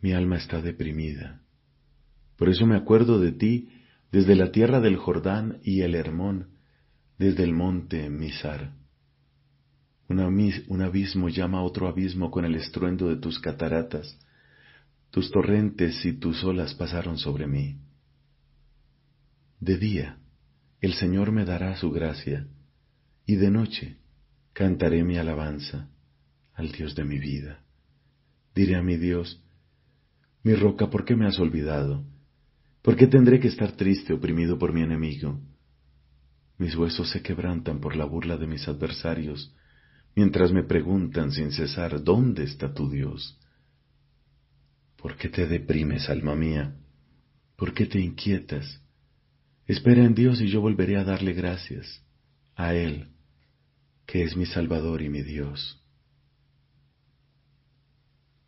Mi 0.00 0.12
alma 0.12 0.36
está 0.36 0.60
deprimida. 0.60 1.42
Por 2.36 2.48
eso 2.48 2.66
me 2.66 2.76
acuerdo 2.76 3.18
de 3.18 3.32
ti 3.32 3.68
desde 4.12 4.36
la 4.36 4.52
tierra 4.52 4.80
del 4.80 4.96
Jordán 4.96 5.58
y 5.62 5.80
el 5.80 5.94
Hermón, 5.94 6.50
desde 7.18 7.42
el 7.42 7.52
monte 7.52 8.08
Misar. 8.10 8.72
Un, 10.08 10.82
abismo 10.82 11.28
llama 11.28 11.58
a 11.58 11.62
otro 11.62 11.88
abismo 11.88 12.30
con 12.30 12.44
el 12.44 12.54
estruendo 12.54 13.08
de 13.08 13.16
tus 13.16 13.40
cataratas. 13.40 14.18
Tus 15.10 15.30
torrentes 15.30 16.04
y 16.04 16.12
tus 16.12 16.44
olas 16.44 16.74
pasaron 16.74 17.18
sobre 17.18 17.46
mí. 17.46 17.78
De 19.58 19.78
día, 19.78 20.18
el 20.80 20.94
Señor 20.94 21.32
me 21.32 21.44
dará 21.44 21.76
su 21.76 21.90
gracia, 21.90 22.46
y 23.26 23.36
de 23.36 23.50
noche 23.50 23.98
cantaré 24.52 25.04
mi 25.04 25.18
alabanza 25.18 25.90
al 26.54 26.72
Dios 26.72 26.94
de 26.94 27.04
mi 27.04 27.18
vida. 27.18 27.62
Diré 28.54 28.76
a 28.76 28.82
mi 28.82 28.96
Dios, 28.96 29.42
mi 30.42 30.54
roca, 30.54 30.88
¿por 30.88 31.04
qué 31.04 31.16
me 31.16 31.26
has 31.26 31.38
olvidado? 31.38 32.04
¿Por 32.80 32.96
qué 32.96 33.08
tendré 33.08 33.40
que 33.40 33.48
estar 33.48 33.72
triste, 33.72 34.14
oprimido 34.14 34.58
por 34.58 34.72
mi 34.72 34.80
enemigo? 34.82 35.40
Mis 36.56 36.76
huesos 36.76 37.10
se 37.10 37.20
quebrantan 37.20 37.80
por 37.80 37.96
la 37.96 38.04
burla 38.04 38.36
de 38.36 38.46
mis 38.46 38.66
adversarios, 38.68 39.54
mientras 40.14 40.52
me 40.52 40.62
preguntan 40.62 41.32
sin 41.32 41.50
cesar, 41.50 42.02
¿dónde 42.02 42.44
está 42.44 42.72
tu 42.72 42.88
Dios? 42.88 43.38
¿Por 44.96 45.16
qué 45.16 45.28
te 45.28 45.46
deprimes, 45.46 46.08
alma 46.08 46.36
mía? 46.36 46.76
¿Por 47.56 47.74
qué 47.74 47.86
te 47.86 48.00
inquietas? 48.00 48.80
Espera 49.66 50.04
en 50.04 50.14
Dios 50.14 50.40
y 50.40 50.48
yo 50.48 50.60
volveré 50.60 50.96
a 50.96 51.04
darle 51.04 51.32
gracias, 51.32 52.02
a 52.54 52.72
Él, 52.72 53.15
que 54.06 54.22
es 54.22 54.36
mi 54.36 54.46
Salvador 54.46 55.02
y 55.02 55.08
mi 55.08 55.22
Dios. 55.22 55.82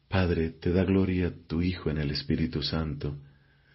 Padre, 0.09 0.51
te 0.51 0.73
da 0.73 0.85
gloria 0.85 1.35
tu 1.47 1.61
Hijo 1.61 1.91
en 1.91 1.99
el 1.99 2.11
Espíritu 2.11 2.63
Santo, 2.63 3.19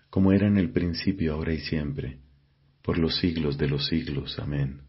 como 0.09 0.31
era 0.31 0.47
en 0.47 0.57
el 0.57 0.71
principio, 0.71 1.33
ahora 1.33 1.53
y 1.53 1.59
siempre, 1.59 2.19
por 2.81 2.97
los 2.97 3.17
siglos 3.17 3.57
de 3.57 3.67
los 3.67 3.87
siglos. 3.87 4.39
Amén. 4.39 4.81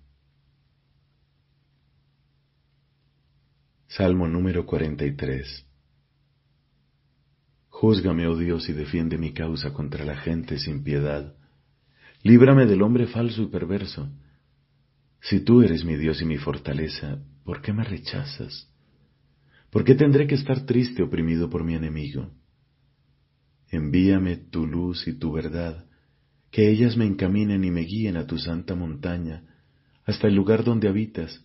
Salmo 3.89 4.27
número 4.27 4.67
43 4.67 5.67
Júzgame, 7.69 8.27
oh 8.29 8.37
Dios, 8.37 8.69
y 8.69 8.73
defiende 8.73 9.19
mi 9.19 9.33
causa 9.33 9.73
contra 9.73 10.05
la 10.05 10.17
gente 10.17 10.59
sin 10.59 10.85
piedad. 10.85 11.35
Líbrame 12.23 12.67
del 12.67 12.83
hombre 12.83 13.07
falso 13.07 13.43
y 13.43 13.47
perverso. 13.49 14.09
Si 15.25 15.41
tú 15.41 15.63
eres 15.63 15.87
mi 15.87 15.97
Dios 15.97 16.21
y 16.21 16.27
mi 16.27 16.37
fortaleza, 16.37 17.19
¿por 17.45 17.63
qué 17.63 17.73
me 17.73 17.83
rechazas? 17.83 18.71
¿Por 19.71 19.83
qué 19.83 19.95
tendré 19.95 20.27
que 20.27 20.35
estar 20.35 20.67
triste 20.67 21.03
oprimido 21.03 21.49
por 21.49 21.65
mi 21.65 21.75
enemigo? 21.75 22.31
Envíame 23.71 24.37
tu 24.37 24.67
luz 24.67 25.09
y 25.09 25.15
tu 25.15 25.33
verdad, 25.33 25.87
que 26.51 26.69
ellas 26.69 26.99
me 26.99 27.07
encaminen 27.07 27.65
y 27.65 27.71
me 27.71 27.81
guíen 27.81 28.19
a 28.19 28.27
tu 28.27 28.37
santa 28.37 28.75
montaña, 28.75 29.45
hasta 30.05 30.29
el 30.29 30.35
lugar 30.35 30.63
donde 30.63 30.89
habitas, 30.89 31.43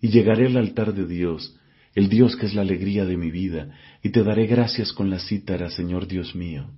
y 0.00 0.10
llegaré 0.10 0.46
al 0.46 0.56
altar 0.56 0.94
de 0.94 1.04
Dios, 1.04 1.58
el 1.96 2.08
Dios 2.08 2.36
que 2.36 2.46
es 2.46 2.54
la 2.54 2.62
alegría 2.62 3.04
de 3.04 3.16
mi 3.16 3.32
vida, 3.32 3.74
y 4.00 4.10
te 4.10 4.22
daré 4.22 4.46
gracias 4.46 4.92
con 4.92 5.10
la 5.10 5.18
cítara, 5.18 5.70
Señor 5.70 6.06
Dios 6.06 6.36
mío. 6.36 6.70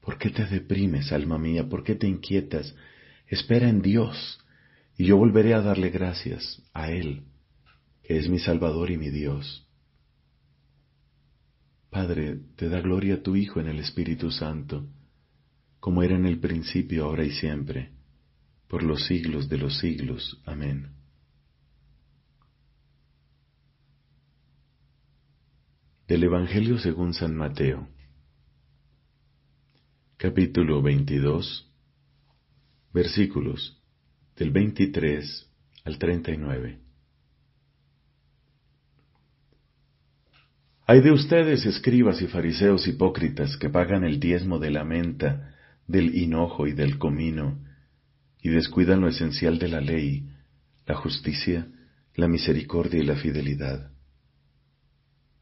¿Por 0.00 0.16
qué 0.16 0.30
te 0.30 0.46
deprimes, 0.46 1.12
alma 1.12 1.36
mía? 1.36 1.68
¿Por 1.68 1.84
qué 1.84 1.96
te 1.96 2.08
inquietas? 2.08 2.74
Espera 3.28 3.68
en 3.68 3.82
Dios, 3.82 4.40
y 5.00 5.06
yo 5.06 5.16
volveré 5.16 5.54
a 5.54 5.62
darle 5.62 5.88
gracias 5.88 6.60
a 6.74 6.90
Él, 6.90 7.22
que 8.02 8.18
es 8.18 8.28
mi 8.28 8.38
Salvador 8.38 8.90
y 8.90 8.98
mi 8.98 9.08
Dios. 9.08 9.66
Padre, 11.88 12.38
te 12.56 12.68
da 12.68 12.82
gloria 12.82 13.14
a 13.14 13.22
tu 13.22 13.34
Hijo 13.34 13.60
en 13.60 13.68
el 13.68 13.78
Espíritu 13.78 14.30
Santo, 14.30 14.86
como 15.78 16.02
era 16.02 16.16
en 16.16 16.26
el 16.26 16.38
principio, 16.38 17.06
ahora 17.06 17.24
y 17.24 17.30
siempre, 17.30 17.92
por 18.68 18.82
los 18.82 19.06
siglos 19.06 19.48
de 19.48 19.56
los 19.56 19.78
siglos. 19.78 20.38
Amén. 20.44 20.90
Del 26.08 26.24
Evangelio 26.24 26.78
según 26.78 27.14
San 27.14 27.34
Mateo, 27.34 27.88
capítulo 30.18 30.82
22, 30.82 31.72
versículos 32.92 33.79
del 34.40 34.52
23 34.52 35.50
al 35.84 35.98
39. 35.98 36.78
Hay 40.86 41.00
de 41.02 41.12
ustedes, 41.12 41.66
escribas 41.66 42.22
y 42.22 42.26
fariseos 42.26 42.88
hipócritas, 42.88 43.58
que 43.58 43.68
pagan 43.68 44.02
el 44.02 44.18
diezmo 44.18 44.58
de 44.58 44.70
la 44.70 44.82
menta, 44.82 45.54
del 45.86 46.16
hinojo 46.16 46.66
y 46.66 46.72
del 46.72 46.96
comino, 46.96 47.62
y 48.40 48.48
descuidan 48.48 49.02
lo 49.02 49.08
esencial 49.08 49.58
de 49.58 49.68
la 49.68 49.82
ley, 49.82 50.26
la 50.86 50.94
justicia, 50.94 51.68
la 52.14 52.26
misericordia 52.26 52.98
y 52.98 53.04
la 53.04 53.16
fidelidad. 53.16 53.90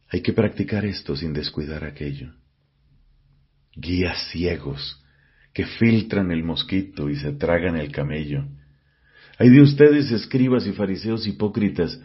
Hay 0.08 0.22
que 0.22 0.32
practicar 0.32 0.84
esto 0.84 1.14
sin 1.14 1.32
descuidar 1.32 1.84
aquello. 1.84 2.32
Guías 3.76 4.28
ciegos 4.32 5.04
que 5.54 5.66
filtran 5.66 6.32
el 6.32 6.42
mosquito 6.42 7.08
y 7.08 7.14
se 7.14 7.30
tragan 7.30 7.76
el 7.76 7.92
camello. 7.92 8.57
Hay 9.38 9.50
de 9.50 9.62
ustedes, 9.62 10.10
escribas 10.10 10.66
y 10.66 10.72
fariseos 10.72 11.26
hipócritas, 11.26 12.00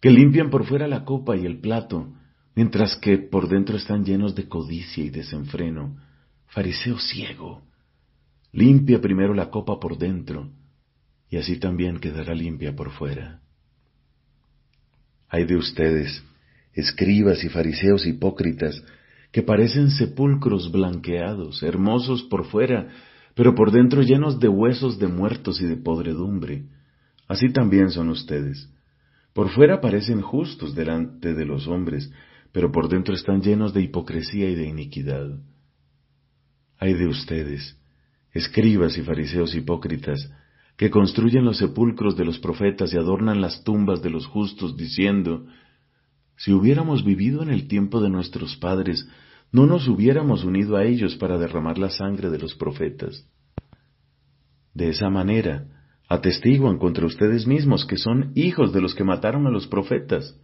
que 0.00 0.10
limpian 0.10 0.50
por 0.50 0.66
fuera 0.66 0.88
la 0.88 1.04
copa 1.04 1.36
y 1.36 1.46
el 1.46 1.60
plato, 1.60 2.12
mientras 2.56 2.96
que 2.96 3.18
por 3.18 3.48
dentro 3.48 3.76
están 3.76 4.04
llenos 4.04 4.34
de 4.34 4.48
codicia 4.48 5.04
y 5.04 5.10
desenfreno. 5.10 5.96
Fariseo 6.48 6.98
ciego, 6.98 7.62
limpia 8.50 9.00
primero 9.00 9.32
la 9.32 9.48
copa 9.48 9.78
por 9.78 9.96
dentro, 9.96 10.50
y 11.30 11.36
así 11.36 11.56
también 11.58 11.98
quedará 12.00 12.34
limpia 12.34 12.74
por 12.74 12.90
fuera. 12.90 13.40
Hay 15.28 15.44
de 15.44 15.56
ustedes, 15.56 16.22
escribas 16.74 17.44
y 17.44 17.48
fariseos 17.48 18.06
hipócritas, 18.06 18.82
que 19.30 19.42
parecen 19.42 19.90
sepulcros 19.90 20.70
blanqueados, 20.72 21.62
hermosos 21.62 22.24
por 22.24 22.44
fuera, 22.44 22.88
pero 23.34 23.54
por 23.54 23.70
dentro 23.70 24.02
llenos 24.02 24.38
de 24.40 24.48
huesos 24.48 24.98
de 24.98 25.08
muertos 25.08 25.60
y 25.60 25.66
de 25.66 25.76
podredumbre. 25.76 26.64
Así 27.28 27.52
también 27.52 27.90
son 27.90 28.10
ustedes. 28.10 28.68
Por 29.32 29.50
fuera 29.50 29.80
parecen 29.80 30.20
justos 30.20 30.74
delante 30.74 31.34
de 31.34 31.46
los 31.46 31.66
hombres, 31.66 32.12
pero 32.52 32.70
por 32.70 32.88
dentro 32.88 33.14
están 33.14 33.40
llenos 33.40 33.72
de 33.72 33.82
hipocresía 33.82 34.50
y 34.50 34.54
de 34.54 34.66
iniquidad. 34.66 35.38
Hay 36.78 36.94
de 36.94 37.06
ustedes, 37.06 37.78
escribas 38.32 38.98
y 38.98 39.02
fariseos 39.02 39.54
hipócritas, 39.54 40.30
que 40.76 40.90
construyen 40.90 41.44
los 41.44 41.58
sepulcros 41.58 42.16
de 42.16 42.24
los 42.24 42.38
profetas 42.38 42.92
y 42.92 42.98
adornan 42.98 43.40
las 43.40 43.62
tumbas 43.64 44.02
de 44.02 44.10
los 44.10 44.26
justos, 44.26 44.76
diciendo, 44.76 45.46
si 46.36 46.52
hubiéramos 46.52 47.04
vivido 47.04 47.42
en 47.42 47.50
el 47.50 47.68
tiempo 47.68 48.00
de 48.00 48.10
nuestros 48.10 48.56
padres, 48.56 49.08
no 49.52 49.66
nos 49.66 49.86
hubiéramos 49.86 50.44
unido 50.44 50.76
a 50.76 50.84
ellos 50.84 51.14
para 51.16 51.38
derramar 51.38 51.78
la 51.78 51.90
sangre 51.90 52.30
de 52.30 52.38
los 52.38 52.54
profetas. 52.54 53.28
De 54.72 54.88
esa 54.88 55.10
manera, 55.10 55.66
atestiguan 56.08 56.78
contra 56.78 57.06
ustedes 57.06 57.46
mismos 57.46 57.84
que 57.84 57.98
son 57.98 58.32
hijos 58.34 58.72
de 58.72 58.80
los 58.80 58.94
que 58.94 59.04
mataron 59.04 59.46
a 59.46 59.50
los 59.50 59.66
profetas. 59.66 60.34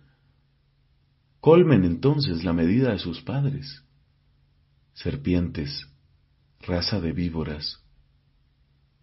Colmen 1.41 1.85
entonces 1.85 2.45
la 2.45 2.53
medida 2.53 2.93
de 2.93 2.99
sus 2.99 3.23
padres. 3.23 3.83
Serpientes, 4.93 5.89
raza 6.61 7.01
de 7.01 7.13
víboras, 7.13 7.83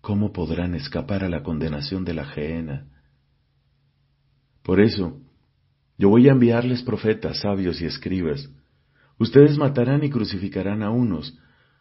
¿cómo 0.02 0.32
podrán 0.32 0.76
escapar 0.76 1.24
a 1.24 1.30
la 1.30 1.42
condenación 1.42 2.06
de 2.06 2.14
la 2.14 2.26
gehenna? 2.26 2.88
Por 4.62 4.80
eso, 4.80 5.20
yo 5.98 6.10
voy 6.10 6.28
a 6.28 6.34
enviarles 6.34 6.84
profetas, 6.84 7.40
sabios 7.40 7.82
y 7.82 7.86
escribas. 7.86 8.50
Ustedes 9.18 9.58
matarán 9.58 10.04
y 10.04 10.10
crucificarán 10.10 10.84
a 10.84 10.90
unos, 10.90 11.38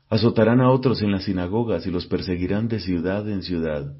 azotarán 0.08 0.60
a 0.60 0.70
otros 0.70 1.02
en 1.02 1.10
las 1.10 1.24
sinagogas 1.24 1.86
y 1.86 1.90
los 1.90 2.06
perseguirán 2.06 2.68
de 2.68 2.80
ciudad 2.80 3.28
en 3.28 3.42
ciudad. 3.42 3.96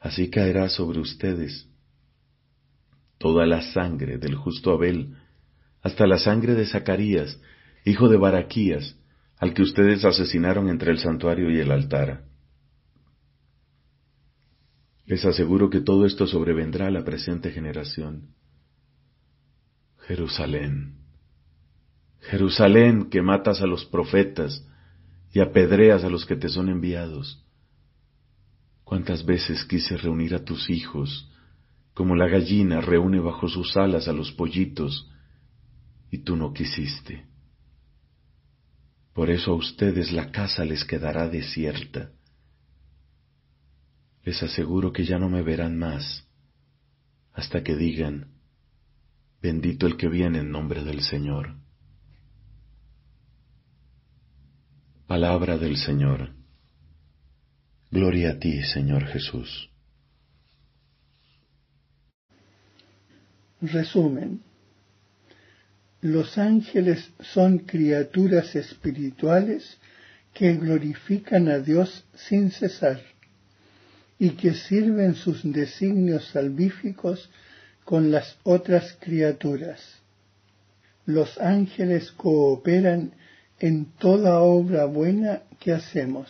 Así 0.00 0.30
caerá 0.30 0.68
sobre 0.68 1.00
ustedes 1.00 1.68
toda 3.18 3.46
la 3.46 3.62
sangre 3.72 4.18
del 4.18 4.36
justo 4.36 4.72
Abel, 4.72 5.16
hasta 5.82 6.06
la 6.06 6.18
sangre 6.18 6.54
de 6.54 6.66
Zacarías, 6.66 7.40
hijo 7.84 8.08
de 8.08 8.16
Baraquías, 8.16 8.96
al 9.38 9.54
que 9.54 9.62
ustedes 9.62 10.04
asesinaron 10.04 10.68
entre 10.68 10.92
el 10.92 10.98
santuario 10.98 11.50
y 11.50 11.58
el 11.58 11.70
altar. 11.70 12.24
Les 15.04 15.24
aseguro 15.24 15.70
que 15.70 15.80
todo 15.80 16.06
esto 16.06 16.26
sobrevendrá 16.26 16.88
a 16.88 16.90
la 16.90 17.04
presente 17.04 17.50
generación. 17.50 18.34
Jerusalén, 20.06 20.97
Jerusalén 22.20 23.10
que 23.10 23.22
matas 23.22 23.60
a 23.60 23.66
los 23.66 23.84
profetas 23.84 24.66
y 25.32 25.40
apedreas 25.40 26.04
a 26.04 26.10
los 26.10 26.26
que 26.26 26.36
te 26.36 26.48
son 26.48 26.68
enviados. 26.68 27.44
Cuántas 28.84 29.24
veces 29.24 29.64
quise 29.64 29.96
reunir 29.96 30.34
a 30.34 30.44
tus 30.44 30.70
hijos, 30.70 31.30
como 31.94 32.16
la 32.16 32.28
gallina 32.28 32.80
reúne 32.80 33.20
bajo 33.20 33.48
sus 33.48 33.76
alas 33.76 34.08
a 34.08 34.12
los 34.12 34.32
pollitos, 34.32 35.10
y 36.10 36.18
tú 36.18 36.36
no 36.36 36.52
quisiste. 36.52 37.26
Por 39.12 39.30
eso 39.30 39.52
a 39.52 39.56
ustedes 39.56 40.12
la 40.12 40.30
casa 40.30 40.64
les 40.64 40.84
quedará 40.84 41.28
desierta. 41.28 42.12
Les 44.24 44.42
aseguro 44.42 44.92
que 44.92 45.04
ya 45.04 45.18
no 45.18 45.28
me 45.28 45.42
verán 45.42 45.78
más 45.78 46.28
hasta 47.38 47.62
que 47.62 47.76
digan, 47.76 48.32
Bendito 49.40 49.86
el 49.86 49.96
que 49.96 50.08
viene 50.08 50.40
en 50.40 50.50
nombre 50.50 50.82
del 50.82 51.02
Señor. 51.02 51.54
Palabra 55.08 55.56
del 55.56 55.78
Señor. 55.78 56.34
Gloria 57.90 58.32
a 58.32 58.38
ti, 58.38 58.62
Señor 58.62 59.06
Jesús. 59.06 59.70
Resumen. 63.62 64.42
Los 66.02 66.36
ángeles 66.36 67.10
son 67.20 67.60
criaturas 67.60 68.54
espirituales 68.54 69.78
que 70.34 70.52
glorifican 70.56 71.48
a 71.48 71.58
Dios 71.58 72.04
sin 72.14 72.50
cesar 72.50 73.00
y 74.18 74.32
que 74.32 74.52
sirven 74.52 75.14
sus 75.14 75.40
designios 75.42 76.28
salvíficos 76.32 77.30
con 77.86 78.10
las 78.10 78.36
otras 78.42 78.94
criaturas. 79.00 79.80
Los 81.06 81.38
ángeles 81.38 82.12
cooperan 82.12 83.14
en 83.60 83.86
toda 83.98 84.40
obra 84.40 84.84
buena 84.84 85.42
que 85.58 85.72
hacemos. 85.72 86.28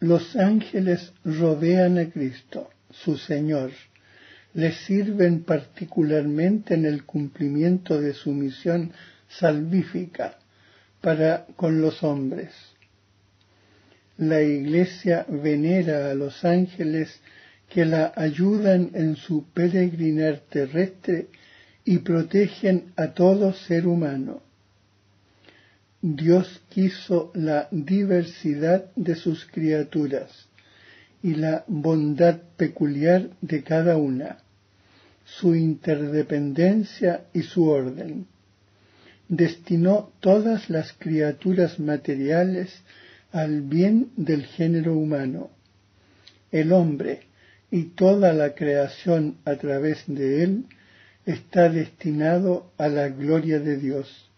Los 0.00 0.36
ángeles 0.36 1.12
rodean 1.24 1.98
a 1.98 2.10
Cristo, 2.10 2.70
su 2.90 3.16
Señor, 3.16 3.70
les 4.52 4.76
sirven 4.84 5.42
particularmente 5.42 6.74
en 6.74 6.84
el 6.84 7.04
cumplimiento 7.04 8.00
de 8.00 8.14
su 8.14 8.32
misión 8.32 8.92
salvífica 9.28 10.38
para 11.00 11.46
con 11.56 11.80
los 11.80 12.02
hombres. 12.02 12.52
La 14.16 14.42
Iglesia 14.42 15.26
venera 15.28 16.10
a 16.10 16.14
los 16.14 16.44
ángeles 16.44 17.20
que 17.68 17.84
la 17.84 18.12
ayudan 18.14 18.90
en 18.94 19.16
su 19.16 19.46
peregrinar 19.52 20.42
terrestre 20.48 21.28
y 21.84 21.98
protegen 21.98 22.92
a 22.96 23.08
todo 23.08 23.52
ser 23.52 23.86
humano. 23.86 24.42
Dios 26.06 26.60
quiso 26.68 27.32
la 27.32 27.66
diversidad 27.70 28.94
de 28.94 29.14
sus 29.14 29.46
criaturas 29.46 30.48
y 31.22 31.34
la 31.34 31.64
bondad 31.66 32.40
peculiar 32.58 33.30
de 33.40 33.62
cada 33.62 33.96
una, 33.96 34.36
su 35.24 35.54
interdependencia 35.54 37.24
y 37.32 37.40
su 37.40 37.70
orden. 37.70 38.26
Destinó 39.30 40.12
todas 40.20 40.68
las 40.68 40.92
criaturas 40.92 41.80
materiales 41.80 42.82
al 43.32 43.62
bien 43.62 44.10
del 44.18 44.44
género 44.44 44.98
humano. 44.98 45.48
El 46.52 46.74
hombre, 46.74 47.20
y 47.70 47.84
toda 47.84 48.34
la 48.34 48.54
creación 48.54 49.38
a 49.46 49.56
través 49.56 50.04
de 50.06 50.42
él 50.42 50.64
está 51.24 51.70
destinado 51.70 52.70
a 52.76 52.88
la 52.88 53.08
gloria 53.08 53.58
de 53.58 53.78
Dios. 53.78 54.30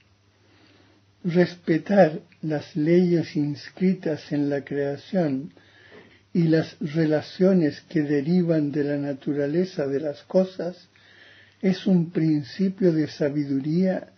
Respetar 1.27 2.21
las 2.41 2.77
leyes 2.77 3.35
inscritas 3.35 4.31
en 4.31 4.49
la 4.49 4.65
creación 4.65 5.53
y 6.33 6.45
las 6.45 6.77
relaciones 6.79 7.81
que 7.89 8.03
derivan 8.03 8.71
de 8.71 8.85
la 8.85 8.97
naturaleza 8.97 9.89
de 9.89 9.99
las 9.99 10.23
cosas 10.23 10.89
es 11.61 11.85
un 11.89 12.11
principio 12.11 12.93
de 12.93 13.09
sabiduría 13.09 14.13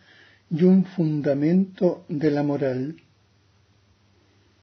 y 0.50 0.64
un 0.64 0.84
fundamento 0.84 2.04
de 2.10 2.30
la 2.30 2.42
moral. 2.42 2.96